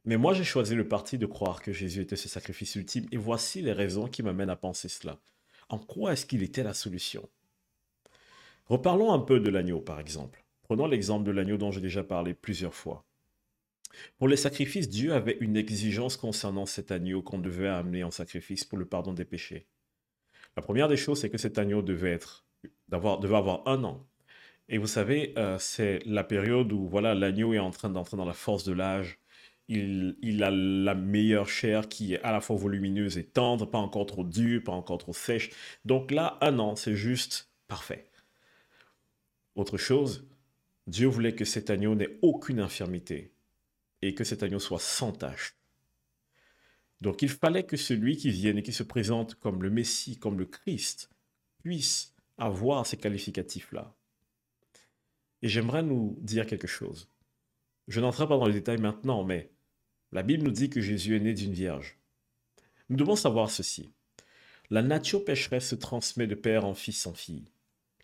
Mais 0.08 0.16
moi, 0.16 0.34
j'ai 0.34 0.46
choisi 0.46 0.74
le 0.74 0.88
parti 0.88 1.18
de 1.18 1.26
croire 1.26 1.62
que 1.62 1.74
Jésus 1.74 2.00
était 2.00 2.16
ce 2.16 2.30
sacrifice 2.30 2.76
ultime, 2.76 3.08
et 3.12 3.18
voici 3.18 3.62
les 3.62 3.74
raisons 3.74 4.08
qui 4.08 4.24
m'amènent 4.24 4.50
à 4.50 4.56
penser 4.56 4.88
cela. 4.88 5.20
En 5.68 5.78
quoi 5.78 6.14
est-ce 6.14 6.26
qu'il 6.26 6.44
était 6.44 6.64
la 6.64 6.74
solution? 6.74 7.28
Reparlons 8.68 9.12
un 9.12 9.20
peu 9.20 9.42
de 9.42 9.50
l'agneau, 9.50 9.82
par 9.82 10.00
exemple. 10.00 10.46
Prenons 10.64 10.88
l'exemple 10.88 11.26
de 11.26 11.32
l'agneau 11.32 11.58
dont 11.58 11.72
j'ai 11.72 11.82
déjà 11.82 12.06
parlé 12.06 12.34
plusieurs 12.34 12.74
fois. 12.74 13.04
Pour 14.18 14.30
les 14.30 14.38
sacrifices, 14.38 14.88
Dieu 14.88 15.12
avait 15.12 15.38
une 15.42 15.58
exigence 15.58 16.16
concernant 16.16 16.66
cet 16.66 16.90
agneau 16.94 17.22
qu'on 17.22 17.40
devait 17.40 17.68
amener 17.68 18.06
en 18.06 18.12
sacrifice 18.12 18.64
pour 18.64 18.78
le 18.78 18.86
pardon 18.86 19.12
des 19.12 19.26
péchés. 19.26 19.68
La 20.56 20.62
première 20.62 20.88
des 20.88 20.96
choses, 20.96 21.20
c'est 21.20 21.30
que 21.30 21.38
cet 21.38 21.58
agneau 21.58 21.82
devait, 21.82 22.14
être, 22.14 22.46
devait 22.88 23.36
avoir 23.36 23.68
un 23.68 23.84
an. 23.84 24.08
Et 24.70 24.78
vous 24.78 24.88
savez, 24.88 25.34
euh, 25.38 25.58
c'est 25.60 26.00
la 26.06 26.24
période 26.24 26.72
où 26.72 26.88
voilà, 26.88 27.14
l'agneau 27.14 27.54
est 27.54 27.60
en 27.60 27.72
train 27.72 27.90
d'entrer 27.90 28.16
dans 28.16 28.24
la 28.24 28.32
force 28.32 28.64
de 28.64 28.72
l'âge. 28.72 29.20
Il, 29.70 30.44
a 30.44 30.50
la 30.50 30.96
meilleure 30.96 31.50
chair 31.50 31.90
qui 31.90 32.14
est 32.14 32.22
à 32.22 32.32
la 32.32 32.40
fois 32.40 32.56
volumineuse 32.56 33.18
et 33.18 33.26
tendre, 33.26 33.66
pas 33.70 33.80
encore 33.80 34.06
trop 34.06 34.24
dure, 34.24 34.64
pas 34.64 34.72
encore 34.72 34.98
trop 34.98 35.14
sèche. 35.14 35.50
Donc 35.84 36.12
là, 36.12 36.38
un 36.42 36.58
an, 36.60 36.78
c'est 36.78 36.96
juste 36.96 37.52
parfait. 37.68 38.10
Autre 39.56 39.78
chose, 39.78 40.26
Dieu 40.86 41.08
voulait 41.08 41.36
que 41.36 41.44
cet 41.44 41.70
agneau 41.70 41.96
n'ait 41.96 42.18
aucune 42.22 42.62
infirmité 42.62 43.34
et 44.02 44.14
que 44.14 44.24
cet 44.24 44.42
agneau 44.42 44.60
soit 44.60 44.80
sans 44.80 45.12
tache. 45.12 45.58
Donc 47.02 47.22
il 47.22 47.30
fallait 47.30 47.66
que 47.66 47.78
celui 47.78 48.18
qui 48.18 48.30
vienne 48.30 48.58
et 48.58 48.64
qui 48.64 48.74
se 48.74 48.84
présente 48.84 49.36
comme 49.36 49.62
le 49.62 49.70
Messie, 49.70 50.18
comme 50.18 50.40
le 50.40 50.46
Christ, 50.46 51.10
puisse 51.64 52.16
avoir 52.38 52.86
ces 52.86 52.98
qualificatifs-là. 52.98 53.96
Et 55.42 55.48
j'aimerais 55.48 55.84
nous 55.84 56.18
dire 56.22 56.46
quelque 56.46 56.68
chose. 56.68 57.10
Je 57.88 58.00
n'entrerai 58.00 58.28
pas 58.28 58.38
dans 58.38 58.48
les 58.48 58.54
détails 58.54 58.82
maintenant, 58.82 59.24
mais 59.24 59.52
la 60.12 60.24
Bible 60.24 60.44
nous 60.44 60.52
dit 60.52 60.70
que 60.70 60.82
Jésus 60.82 61.16
est 61.16 61.20
né 61.20 61.34
d'une 61.34 61.54
vierge. 61.54 61.98
Nous 62.90 62.96
devons 62.96 63.18
savoir 63.18 63.50
ceci. 63.50 63.92
La 64.70 64.82
nature 64.82 65.26
pécheresse 65.26 65.68
se 65.68 65.76
transmet 65.76 66.28
de 66.28 66.36
père 66.36 66.66
en 66.66 66.74
fils 66.74 67.06
en 67.08 67.14
fille. 67.14 67.50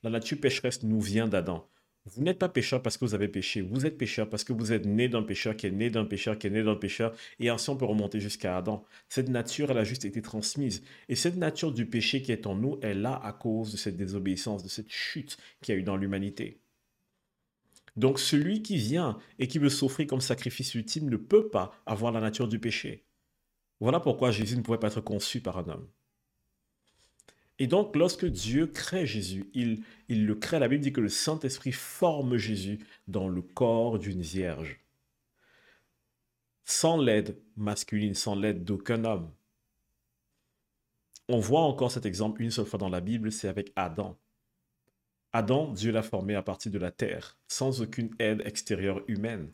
La 0.03 0.10
nature 0.10 0.39
pécheresse 0.39 0.83
nous 0.83 1.00
vient 1.00 1.27
d'Adam. 1.27 1.69
Vous 2.05 2.22
n'êtes 2.22 2.39
pas 2.39 2.50
pécheur 2.50 2.81
parce 2.81 2.98
que 2.98 3.05
vous 3.05 3.15
avez 3.15 3.29
péché. 3.29 3.62
Vous 3.62 3.86
êtes 3.86 3.98
pécheur 3.98 4.29
parce 4.29 4.43
que 4.43 4.51
vous 4.51 4.74
êtes 4.74 4.86
né 4.86 5.07
d'un 5.07 5.24
pécheur 5.24 5.55
qui 5.55 5.67
est 5.67 5.72
né 5.72 5.89
d'un 5.89 6.03
pécheur 6.03 6.38
qui 6.38 6.48
est 6.48 6.50
né 6.50 6.62
d'un 6.62 6.75
pécheur. 6.75 7.15
Et 7.39 7.48
ainsi, 7.48 7.69
on 7.69 7.77
peut 7.77 7.86
remonter 7.86 8.19
jusqu'à 8.19 8.57
Adam. 8.57 8.83
Cette 9.07 9.29
nature, 9.29 9.72
elle 9.72 9.77
a 9.77 9.86
juste 9.86 10.03
été 10.03 10.22
transmise. 10.22 10.83
Et 11.07 11.15
cette 11.15 11.38
nature 11.38 11.72
du 11.72 11.86
péché 11.86 12.22
qui 12.22 12.33
est 12.33 12.45
en 12.45 12.55
nous 12.55 12.77
est 12.81 12.93
là 12.93 13.22
à 13.24 13.31
cause 13.31 13.72
de 13.72 13.77
cette 13.77 13.95
désobéissance, 13.95 14.63
de 14.63 14.69
cette 14.69 14.91
chute 14.91 15.38
qu'il 15.62 15.74
y 15.74 15.77
a 15.77 15.79
eu 15.79 15.83
dans 15.83 15.95
l'humanité. 15.95 16.62
Donc 17.95 18.19
celui 18.19 18.63
qui 18.63 18.77
vient 18.77 19.17
et 19.39 19.47
qui 19.47 19.59
veut 19.59 19.69
s'offrir 19.69 20.07
comme 20.07 20.21
sacrifice 20.21 20.73
ultime 20.73 21.09
ne 21.09 21.17
peut 21.17 21.50
pas 21.50 21.71
avoir 21.85 22.12
la 22.12 22.21
nature 22.21 22.47
du 22.47 22.59
péché. 22.59 23.05
Voilà 23.79 24.00
pourquoi 24.00 24.31
Jésus 24.31 24.57
ne 24.57 24.62
pouvait 24.62 24.79
pas 24.79 24.88
être 24.88 25.01
conçu 25.01 25.41
par 25.41 25.57
un 25.57 25.67
homme. 25.67 25.88
Et 27.59 27.67
donc, 27.67 27.95
lorsque 27.95 28.25
Dieu 28.25 28.67
crée 28.67 29.05
Jésus, 29.05 29.50
il, 29.53 29.83
le 30.09 30.35
crée. 30.35 30.59
La 30.59 30.67
Bible 30.67 30.83
dit 30.83 30.93
que 30.93 31.01
le 31.01 31.09
Saint-Esprit 31.09 31.71
forme 31.71 32.38
Jésus 32.38 32.79
dans 33.07 33.27
le 33.27 33.41
corps 33.41 34.00
d'une 34.00 34.21
vierge. 34.21 34.79
Sans 36.65 36.97
l'aide 36.97 37.39
masculine, 37.55 38.15
sans 38.15 38.35
l'aide 38.35 38.63
d'aucun 38.63 39.03
homme. 39.05 39.31
On 41.29 41.39
voit 41.39 41.62
encore 41.62 41.91
cet 41.91 42.05
exemple 42.05 42.41
une 42.41 42.51
seule 42.51 42.65
fois 42.65 42.79
dans 42.79 42.89
la 42.89 43.01
Bible, 43.01 43.31
c'est 43.31 43.47
avec 43.47 43.71
Adam. 43.75 44.17
Adam, 45.33 45.73
Dieu 45.73 45.91
l'a 45.91 46.03
formé 46.03 46.35
à 46.35 46.43
partir 46.43 46.71
de 46.71 46.77
la 46.77 46.91
terre, 46.91 47.37
sans 47.47 47.81
aucune 47.81 48.11
aide 48.19 48.43
extérieure 48.45 49.01
humaine. 49.07 49.51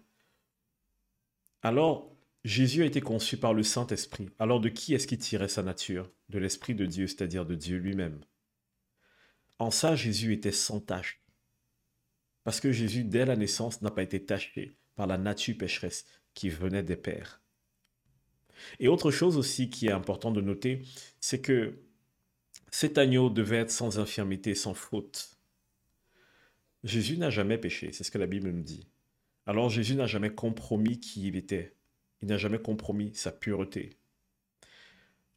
Alors, 1.62 2.14
Jésus 2.44 2.84
a 2.84 2.86
été 2.86 3.02
conçu 3.02 3.38
par 3.38 3.54
le 3.54 3.64
Saint-Esprit. 3.64 4.30
Alors 4.40 4.60
de 4.60 4.70
qui 4.70 4.94
est-ce 4.94 5.08
qui 5.08 5.18
tirait 5.18 5.48
sa 5.48 5.64
nature? 5.64 6.12
De 6.30 6.38
l'Esprit 6.40 6.76
de 6.76 6.86
Dieu, 6.86 7.08
c'est-à-dire 7.08 7.46
de 7.46 7.56
Dieu 7.56 7.78
lui-même. 7.78 8.20
En 9.58 9.72
ça, 9.72 9.96
Jésus 9.96 10.34
était 10.34 10.52
sans 10.52 10.80
tache. 10.80 11.22
Parce 12.44 12.60
que 12.60 12.72
Jésus, 12.72 13.04
dès 13.04 13.26
la 13.26 13.36
naissance, 13.36 13.82
n'a 13.82 13.92
pas 13.92 14.04
été 14.04 14.26
taché 14.26 14.78
par 14.96 15.08
la 15.08 15.18
nature 15.18 15.58
pécheresse 15.58 16.06
qui 16.34 16.50
venait 16.50 16.84
des 16.84 16.96
pères. 16.96 17.42
Et 18.80 18.88
autre 18.88 19.12
chose 19.12 19.38
aussi 19.38 19.70
qui 19.70 19.88
est 19.88 19.92
important 19.92 20.32
de 20.32 20.42
noter, 20.42 20.82
c'est 21.20 21.42
que 21.42 21.80
cet 22.72 22.98
agneau 22.98 23.30
devait 23.30 23.58
être 23.58 23.72
sans 23.72 24.00
infirmité, 24.00 24.56
sans 24.56 24.74
faute. 24.74 25.39
Jésus 26.84 27.18
n'a 27.18 27.30
jamais 27.30 27.58
péché, 27.58 27.92
c'est 27.92 28.04
ce 28.04 28.12
que 28.12 28.18
la 28.18 28.28
Bible 28.28 28.50
nous 28.50 28.64
dit. 28.64 28.88
Alors 29.46 29.70
Jésus 29.70 29.96
n'a 29.96 30.08
jamais 30.08 30.30
compromis 30.30 31.00
qui 31.00 31.28
il 31.28 31.36
était. 31.36 31.76
Il 32.22 32.28
n'a 32.28 32.38
jamais 32.38 32.60
compromis 32.60 33.12
sa 33.16 33.32
pureté. 33.32 33.98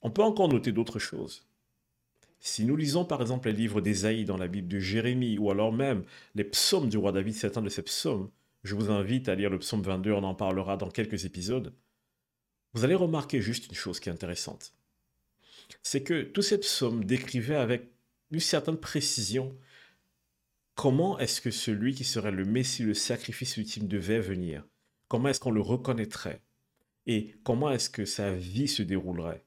On 0.03 0.11
peut 0.11 0.23
encore 0.23 0.49
noter 0.49 0.73
d'autres 0.73 0.99
choses. 0.99 1.47
Si 2.41 2.65
nous 2.65 2.77
lisons 2.77 3.05
par 3.05 3.21
exemple 3.21 3.49
les 3.49 3.55
livres 3.55 3.81
d'Ésaïe 3.81 4.25
dans 4.25 4.37
la 4.37 4.49
Bible 4.49 4.69
de 4.69 4.81
Jérémie 4.81 5.39
ou 5.39 5.51
alors 5.51 5.73
même 5.73 6.05
les 6.35 6.45
psaumes 6.45 6.89
du 6.89 6.99
roi 6.99 7.13
David, 7.13 7.35
certains 7.35 7.63
de 7.63 7.69
ces 7.69 7.83
psaumes, 7.83 8.31
je 8.65 8.75
vous 8.75 8.91
invite 8.91 9.29
à 9.29 9.35
lire 9.35 9.51
le 9.51 9.59
psaume 9.59 9.83
22, 9.83 10.13
on 10.13 10.25
en 10.25 10.35
parlera 10.35 10.77
dans 10.77 10.91
quelques 10.91 11.25
épisodes, 11.25 11.73
vous 12.75 12.85
allez 12.85 12.95
remarquer 12.95 13.41
juste 13.41 13.69
une 13.69 13.75
chose 13.75 14.01
qui 14.01 14.09
est 14.09 14.13
intéressante. 14.13 14.75
C'est 15.83 16.03
que 16.03 16.23
tous 16.23 16.43
ces 16.43 16.59
psaumes 16.59 17.05
décrivaient 17.05 17.57
avec 17.57 17.91
une 18.31 18.41
certaine 18.41 18.77
précision 18.77 19.57
comment 20.75 21.19
est-ce 21.19 21.41
que 21.41 21.51
celui 21.51 21.95
qui 21.95 22.05
serait 22.05 22.33
le 22.33 22.45
Messie, 22.45 22.83
le 22.83 22.95
sacrifice 22.95 23.57
ultime 23.57 23.89
devait 23.89 24.21
venir? 24.21 24.65
Comment 25.09 25.29
est-ce 25.29 25.41
qu'on 25.41 25.51
le 25.51 25.61
reconnaîtrait? 25.61 26.43
Et 27.07 27.35
comment 27.45 27.71
est-ce 27.71 27.91
que 27.91 28.05
sa 28.05 28.33
vie 28.33 28.69
se 28.69 28.83
déroulerait? 28.83 29.45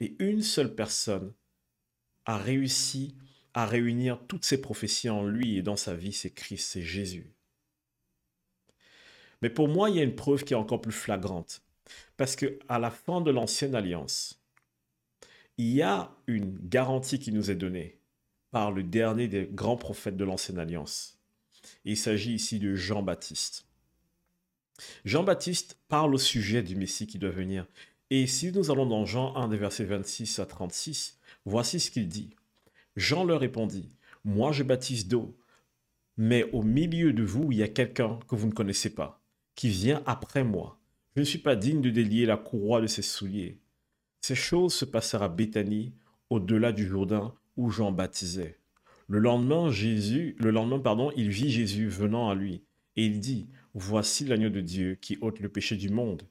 Et 0.00 0.16
une 0.18 0.42
seule 0.42 0.74
personne 0.74 1.32
a 2.24 2.38
réussi 2.38 3.16
à 3.52 3.66
réunir 3.66 4.20
toutes 4.26 4.44
ces 4.44 4.60
prophéties 4.60 5.10
en 5.10 5.24
lui 5.24 5.56
et 5.56 5.62
dans 5.62 5.76
sa 5.76 5.94
vie, 5.94 6.12
c'est 6.12 6.30
Christ, 6.30 6.70
c'est 6.72 6.82
Jésus. 6.82 7.30
Mais 9.42 9.50
pour 9.50 9.68
moi, 9.68 9.90
il 9.90 9.96
y 9.96 10.00
a 10.00 10.04
une 10.04 10.16
preuve 10.16 10.44
qui 10.44 10.54
est 10.54 10.56
encore 10.56 10.80
plus 10.80 10.92
flagrante. 10.92 11.62
Parce 12.16 12.34
que 12.34 12.58
à 12.68 12.78
la 12.78 12.90
fin 12.90 13.20
de 13.20 13.30
l'ancienne 13.30 13.74
alliance, 13.74 14.42
il 15.58 15.70
y 15.70 15.82
a 15.82 16.16
une 16.26 16.56
garantie 16.66 17.18
qui 17.18 17.30
nous 17.30 17.50
est 17.50 17.56
donnée 17.56 18.00
par 18.54 18.70
le 18.70 18.84
dernier 18.84 19.26
des 19.26 19.48
grands 19.50 19.76
prophètes 19.76 20.16
de 20.16 20.22
l'ancienne 20.24 20.60
alliance. 20.60 21.18
Il 21.84 21.96
s'agit 21.96 22.34
ici 22.34 22.60
de 22.60 22.76
Jean-Baptiste. 22.76 23.66
Jean-Baptiste 25.04 25.76
parle 25.88 26.14
au 26.14 26.18
sujet 26.18 26.62
du 26.62 26.76
Messie 26.76 27.08
qui 27.08 27.18
doit 27.18 27.30
venir. 27.30 27.66
Et 28.10 28.28
si 28.28 28.52
nous 28.52 28.70
allons 28.70 28.86
dans 28.86 29.06
Jean 29.06 29.34
1, 29.34 29.48
des 29.48 29.56
versets 29.56 29.82
26 29.82 30.38
à 30.38 30.46
36, 30.46 31.18
voici 31.44 31.80
ce 31.80 31.90
qu'il 31.90 32.06
dit. 32.06 32.30
Jean 32.94 33.24
leur 33.24 33.40
répondit, 33.40 33.88
Moi 34.24 34.52
je 34.52 34.62
baptise 34.62 35.08
d'eau, 35.08 35.36
mais 36.16 36.48
au 36.52 36.62
milieu 36.62 37.12
de 37.12 37.24
vous, 37.24 37.50
il 37.50 37.58
y 37.58 37.64
a 37.64 37.68
quelqu'un 37.68 38.20
que 38.28 38.36
vous 38.36 38.46
ne 38.46 38.52
connaissez 38.52 38.94
pas, 38.94 39.20
qui 39.56 39.68
vient 39.68 40.00
après 40.06 40.44
moi. 40.44 40.78
Je 41.16 41.20
ne 41.22 41.26
suis 41.26 41.38
pas 41.38 41.56
digne 41.56 41.80
de 41.80 41.90
délier 41.90 42.24
la 42.24 42.36
courroie 42.36 42.80
de 42.80 42.86
ses 42.86 43.02
souliers. 43.02 43.58
Ces 44.20 44.36
choses 44.36 44.74
se 44.74 44.84
passèrent 44.84 45.24
à 45.24 45.28
Béthanie, 45.28 45.92
au-delà 46.30 46.70
du 46.70 46.86
Jourdain, 46.86 47.34
où 47.56 47.70
Jean 47.70 47.92
baptisait. 47.92 48.58
Le 49.06 49.18
lendemain, 49.18 49.70
Jésus, 49.70 50.36
le 50.38 50.50
lendemain, 50.50 50.78
pardon, 50.78 51.12
il 51.16 51.28
vit 51.28 51.50
Jésus 51.50 51.88
venant 51.88 52.30
à 52.30 52.34
lui, 52.34 52.64
et 52.96 53.04
il 53.04 53.20
dit, 53.20 53.48
Voici 53.74 54.24
l'agneau 54.24 54.50
de 54.50 54.60
Dieu 54.60 54.96
qui 55.00 55.18
ôte 55.20 55.40
le 55.40 55.48
péché 55.48 55.76
du 55.76 55.88
monde. 55.88 56.22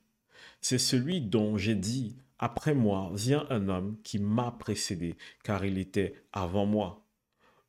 C'est 0.61 0.77
celui 0.77 1.21
dont 1.21 1.57
j'ai 1.57 1.75
dit, 1.75 2.15
Après 2.39 2.73
moi 2.73 3.11
vient 3.13 3.45
un 3.49 3.67
homme 3.67 3.97
qui 4.03 4.17
m'a 4.17 4.51
précédé, 4.51 5.15
car 5.43 5.65
il 5.65 5.77
était 5.77 6.13
avant 6.31 6.65
moi. 6.65 7.05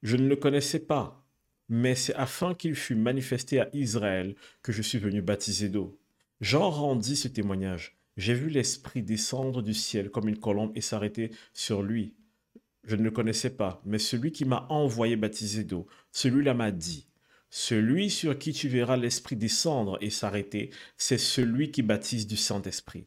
Je 0.03 0.17
ne 0.17 0.29
le 0.29 0.37
connaissais 0.37 0.81
pas, 0.81 1.27
mais 1.69 1.95
c'est 1.95 2.15
afin 2.15 2.55
qu'il 2.55 2.75
fût 2.75 2.95
manifesté 2.95 3.61
à 3.61 3.69
Israël 3.73 4.37
que 4.63 4.71
je 4.71 4.83
suis 4.83 4.99
venu 4.99 5.23
baptiser 5.23 5.69
d'eau. 5.69 5.99
Jean 6.41 6.71
rendit 6.71 7.17
ce 7.17 7.29
témoignage. 7.29 7.97
J'ai 8.17 8.35
vu 8.35 8.49
l'Esprit 8.49 9.03
descendre 9.03 9.61
du 9.61 9.75
ciel 9.75 10.11
comme 10.11 10.29
une 10.29 10.39
colombe 10.39 10.73
et 10.75 10.81
s'arrêter 10.81 11.31
sur 11.53 11.83
lui. 11.83 12.15
Je 12.85 12.97
ne 12.97 13.03
le 13.03 13.11
connaissais 13.11 13.57
pas, 13.57 13.81
mais 13.85 13.99
celui 13.99 14.33
qui 14.33 14.45
m'a 14.45 14.67
envoyé 14.69 15.17
baptiser 15.17 15.65
d'eau, 15.65 15.87
celui-là 16.13 16.55
m'a 16.55 16.71
dit, 16.71 17.09
celui 17.49 18.11
sur 18.11 18.37
qui 18.39 18.53
tu 18.53 18.69
verras 18.69 18.97
l'Esprit 18.97 19.37
descendre 19.37 19.97
et 20.01 20.11
s'arrêter, 20.11 20.71
c'est 20.97 21.19
celui 21.19 21.71
qui 21.71 21.83
baptise 21.83 22.27
du 22.27 22.37
Saint-Esprit. 22.37 23.07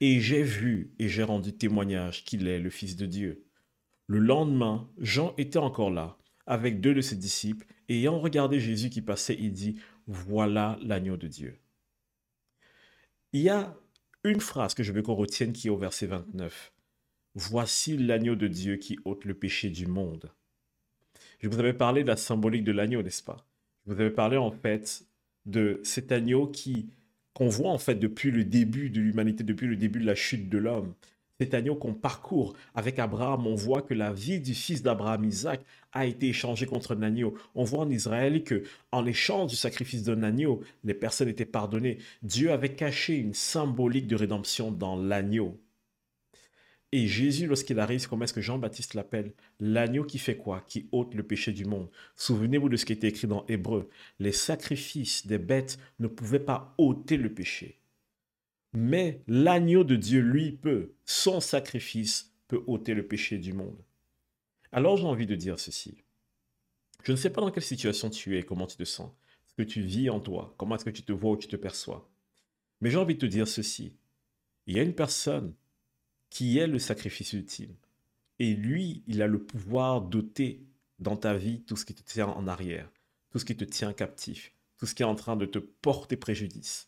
Et 0.00 0.20
j'ai 0.20 0.42
vu 0.42 0.92
et 0.98 1.08
j'ai 1.08 1.22
rendu 1.22 1.52
témoignage 1.52 2.24
qu'il 2.24 2.48
est 2.48 2.58
le 2.58 2.70
Fils 2.70 2.96
de 2.96 3.06
Dieu. 3.06 3.44
Le 4.06 4.18
lendemain, 4.18 4.90
Jean 4.98 5.34
était 5.38 5.58
encore 5.58 5.90
là, 5.90 6.18
avec 6.46 6.80
deux 6.80 6.94
de 6.94 7.00
ses 7.00 7.16
disciples, 7.16 7.66
ayant 7.88 8.18
regardé 8.18 8.60
Jésus 8.60 8.90
qui 8.90 9.02
passait, 9.02 9.36
il 9.38 9.52
dit, 9.52 9.78
Voilà 10.06 10.78
l'agneau 10.82 11.16
de 11.16 11.28
Dieu. 11.28 11.60
Il 13.32 13.42
y 13.42 13.48
a 13.48 13.78
une 14.24 14.40
phrase 14.40 14.74
que 14.74 14.82
je 14.82 14.92
veux 14.92 15.02
qu'on 15.02 15.14
retienne 15.14 15.52
qui 15.52 15.68
est 15.68 15.70
au 15.70 15.76
verset 15.76 16.06
29. 16.06 16.72
Voici 17.38 17.98
l'agneau 17.98 18.34
de 18.34 18.48
Dieu 18.48 18.76
qui 18.76 18.98
ôte 19.04 19.26
le 19.26 19.34
péché 19.34 19.68
du 19.68 19.86
monde. 19.86 20.30
Je 21.38 21.48
vous 21.48 21.58
avais 21.58 21.74
parlé 21.74 22.02
de 22.02 22.08
la 22.08 22.16
symbolique 22.16 22.64
de 22.64 22.72
l'agneau, 22.72 23.02
n'est-ce 23.02 23.22
pas? 23.22 23.46
Vous 23.84 23.92
avez 23.92 24.08
parlé 24.08 24.38
en 24.38 24.50
fait 24.50 25.04
de 25.44 25.78
cet 25.84 26.12
agneau 26.12 26.46
qui 26.46 26.88
qu'on 27.34 27.48
voit 27.48 27.72
en 27.72 27.76
fait 27.76 27.96
depuis 27.96 28.30
le 28.30 28.42
début 28.42 28.88
de 28.88 29.02
l'humanité, 29.02 29.44
depuis 29.44 29.66
le 29.66 29.76
début 29.76 30.00
de 30.00 30.06
la 30.06 30.14
chute 30.14 30.48
de 30.48 30.56
l'homme. 30.56 30.94
Cet 31.38 31.52
agneau 31.52 31.74
qu'on 31.74 31.92
parcourt 31.92 32.54
avec 32.74 32.98
Abraham, 32.98 33.46
on 33.46 33.54
voit 33.54 33.82
que 33.82 33.92
la 33.92 34.14
vie 34.14 34.40
du 34.40 34.54
fils 34.54 34.82
d'Abraham, 34.82 35.22
Isaac, 35.26 35.60
a 35.92 36.06
été 36.06 36.28
échangée 36.28 36.64
contre 36.64 36.96
un 36.96 37.02
agneau. 37.02 37.34
On 37.54 37.64
voit 37.64 37.80
en 37.80 37.90
Israël 37.90 38.44
que, 38.44 38.62
en 38.92 39.04
échange 39.04 39.50
du 39.50 39.56
sacrifice 39.56 40.04
d'un 40.04 40.22
agneau, 40.22 40.62
les 40.84 40.94
personnes 40.94 41.28
étaient 41.28 41.44
pardonnées. 41.44 41.98
Dieu 42.22 42.50
avait 42.50 42.74
caché 42.74 43.16
une 43.16 43.34
symbolique 43.34 44.06
de 44.06 44.16
rédemption 44.16 44.72
dans 44.72 44.96
l'agneau. 44.96 45.60
Et 46.96 47.08
Jésus, 47.08 47.46
lorsqu'il 47.46 47.78
arrive, 47.78 48.08
comment 48.08 48.24
est-ce 48.24 48.32
que 48.32 48.40
Jean-Baptiste 48.40 48.94
l'appelle 48.94 49.34
L'agneau 49.60 50.02
qui 50.02 50.18
fait 50.18 50.38
quoi 50.38 50.64
Qui 50.66 50.88
ôte 50.92 51.12
le 51.12 51.22
péché 51.22 51.52
du 51.52 51.66
monde. 51.66 51.90
Souvenez-vous 52.14 52.70
de 52.70 52.78
ce 52.78 52.86
qui 52.86 52.94
était 52.94 53.08
écrit 53.08 53.26
dans 53.26 53.44
Hébreu. 53.48 53.90
Les 54.18 54.32
sacrifices 54.32 55.26
des 55.26 55.36
bêtes 55.36 55.78
ne 55.98 56.06
pouvaient 56.06 56.38
pas 56.38 56.74
ôter 56.78 57.18
le 57.18 57.34
péché. 57.34 57.82
Mais 58.72 59.20
l'agneau 59.28 59.84
de 59.84 59.94
Dieu, 59.94 60.22
lui, 60.22 60.52
peut. 60.52 60.94
Son 61.04 61.40
sacrifice 61.40 62.32
peut 62.48 62.64
ôter 62.66 62.94
le 62.94 63.06
péché 63.06 63.36
du 63.36 63.52
monde. 63.52 63.76
Alors 64.72 64.96
j'ai 64.96 65.04
envie 65.04 65.26
de 65.26 65.36
dire 65.36 65.60
ceci. 65.60 65.98
Je 67.02 67.12
ne 67.12 67.16
sais 67.18 67.28
pas 67.28 67.42
dans 67.42 67.50
quelle 67.50 67.62
situation 67.62 68.08
tu 68.08 68.38
es, 68.38 68.42
comment 68.42 68.66
tu 68.66 68.78
te 68.78 68.84
sens, 68.84 69.10
ce 69.48 69.54
que 69.54 69.68
tu 69.68 69.82
vis 69.82 70.08
en 70.08 70.18
toi, 70.18 70.54
comment 70.56 70.76
est-ce 70.76 70.86
que 70.86 70.90
tu 70.90 71.02
te 71.02 71.12
vois 71.12 71.32
ou 71.32 71.36
tu 71.36 71.46
te 71.46 71.56
perçois? 71.56 72.08
Mais 72.80 72.88
j'ai 72.88 72.96
envie 72.96 73.16
de 73.16 73.20
te 73.20 73.26
dire 73.26 73.46
ceci. 73.46 73.92
Il 74.66 74.74
y 74.74 74.80
a 74.80 74.82
une 74.82 74.94
personne 74.94 75.52
qui 76.30 76.58
est 76.58 76.66
le 76.66 76.78
sacrifice 76.78 77.32
ultime. 77.32 77.74
Et 78.38 78.54
lui, 78.54 79.02
il 79.06 79.22
a 79.22 79.26
le 79.26 79.42
pouvoir 79.42 80.02
d'ôter 80.02 80.66
dans 80.98 81.16
ta 81.16 81.34
vie 81.34 81.62
tout 81.62 81.76
ce 81.76 81.84
qui 81.84 81.94
te 81.94 82.02
tient 82.02 82.28
en 82.28 82.46
arrière, 82.46 82.90
tout 83.30 83.38
ce 83.38 83.44
qui 83.44 83.56
te 83.56 83.64
tient 83.64 83.92
captif, 83.92 84.52
tout 84.78 84.86
ce 84.86 84.94
qui 84.94 85.02
est 85.02 85.06
en 85.06 85.14
train 85.14 85.36
de 85.36 85.46
te 85.46 85.58
porter 85.58 86.16
préjudice. 86.16 86.86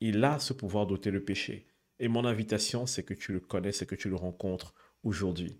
Il 0.00 0.22
a 0.24 0.38
ce 0.38 0.52
pouvoir 0.52 0.86
d'ôter 0.86 1.10
le 1.10 1.24
péché. 1.24 1.66
Et 1.98 2.08
mon 2.08 2.24
invitation, 2.24 2.86
c'est 2.86 3.04
que 3.04 3.14
tu 3.14 3.32
le 3.32 3.40
connaisses 3.40 3.82
et 3.82 3.86
que 3.86 3.94
tu 3.94 4.08
le 4.08 4.16
rencontres 4.16 4.74
aujourd'hui. 5.02 5.58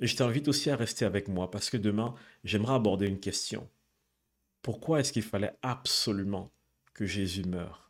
Et 0.00 0.06
je 0.06 0.16
t'invite 0.16 0.48
aussi 0.48 0.70
à 0.70 0.76
rester 0.76 1.04
avec 1.04 1.28
moi 1.28 1.50
parce 1.50 1.70
que 1.70 1.76
demain, 1.76 2.14
j'aimerais 2.44 2.74
aborder 2.74 3.06
une 3.06 3.20
question. 3.20 3.68
Pourquoi 4.62 5.00
est-ce 5.00 5.12
qu'il 5.12 5.22
fallait 5.22 5.56
absolument 5.62 6.52
que 6.94 7.06
Jésus 7.06 7.44
meure? 7.44 7.87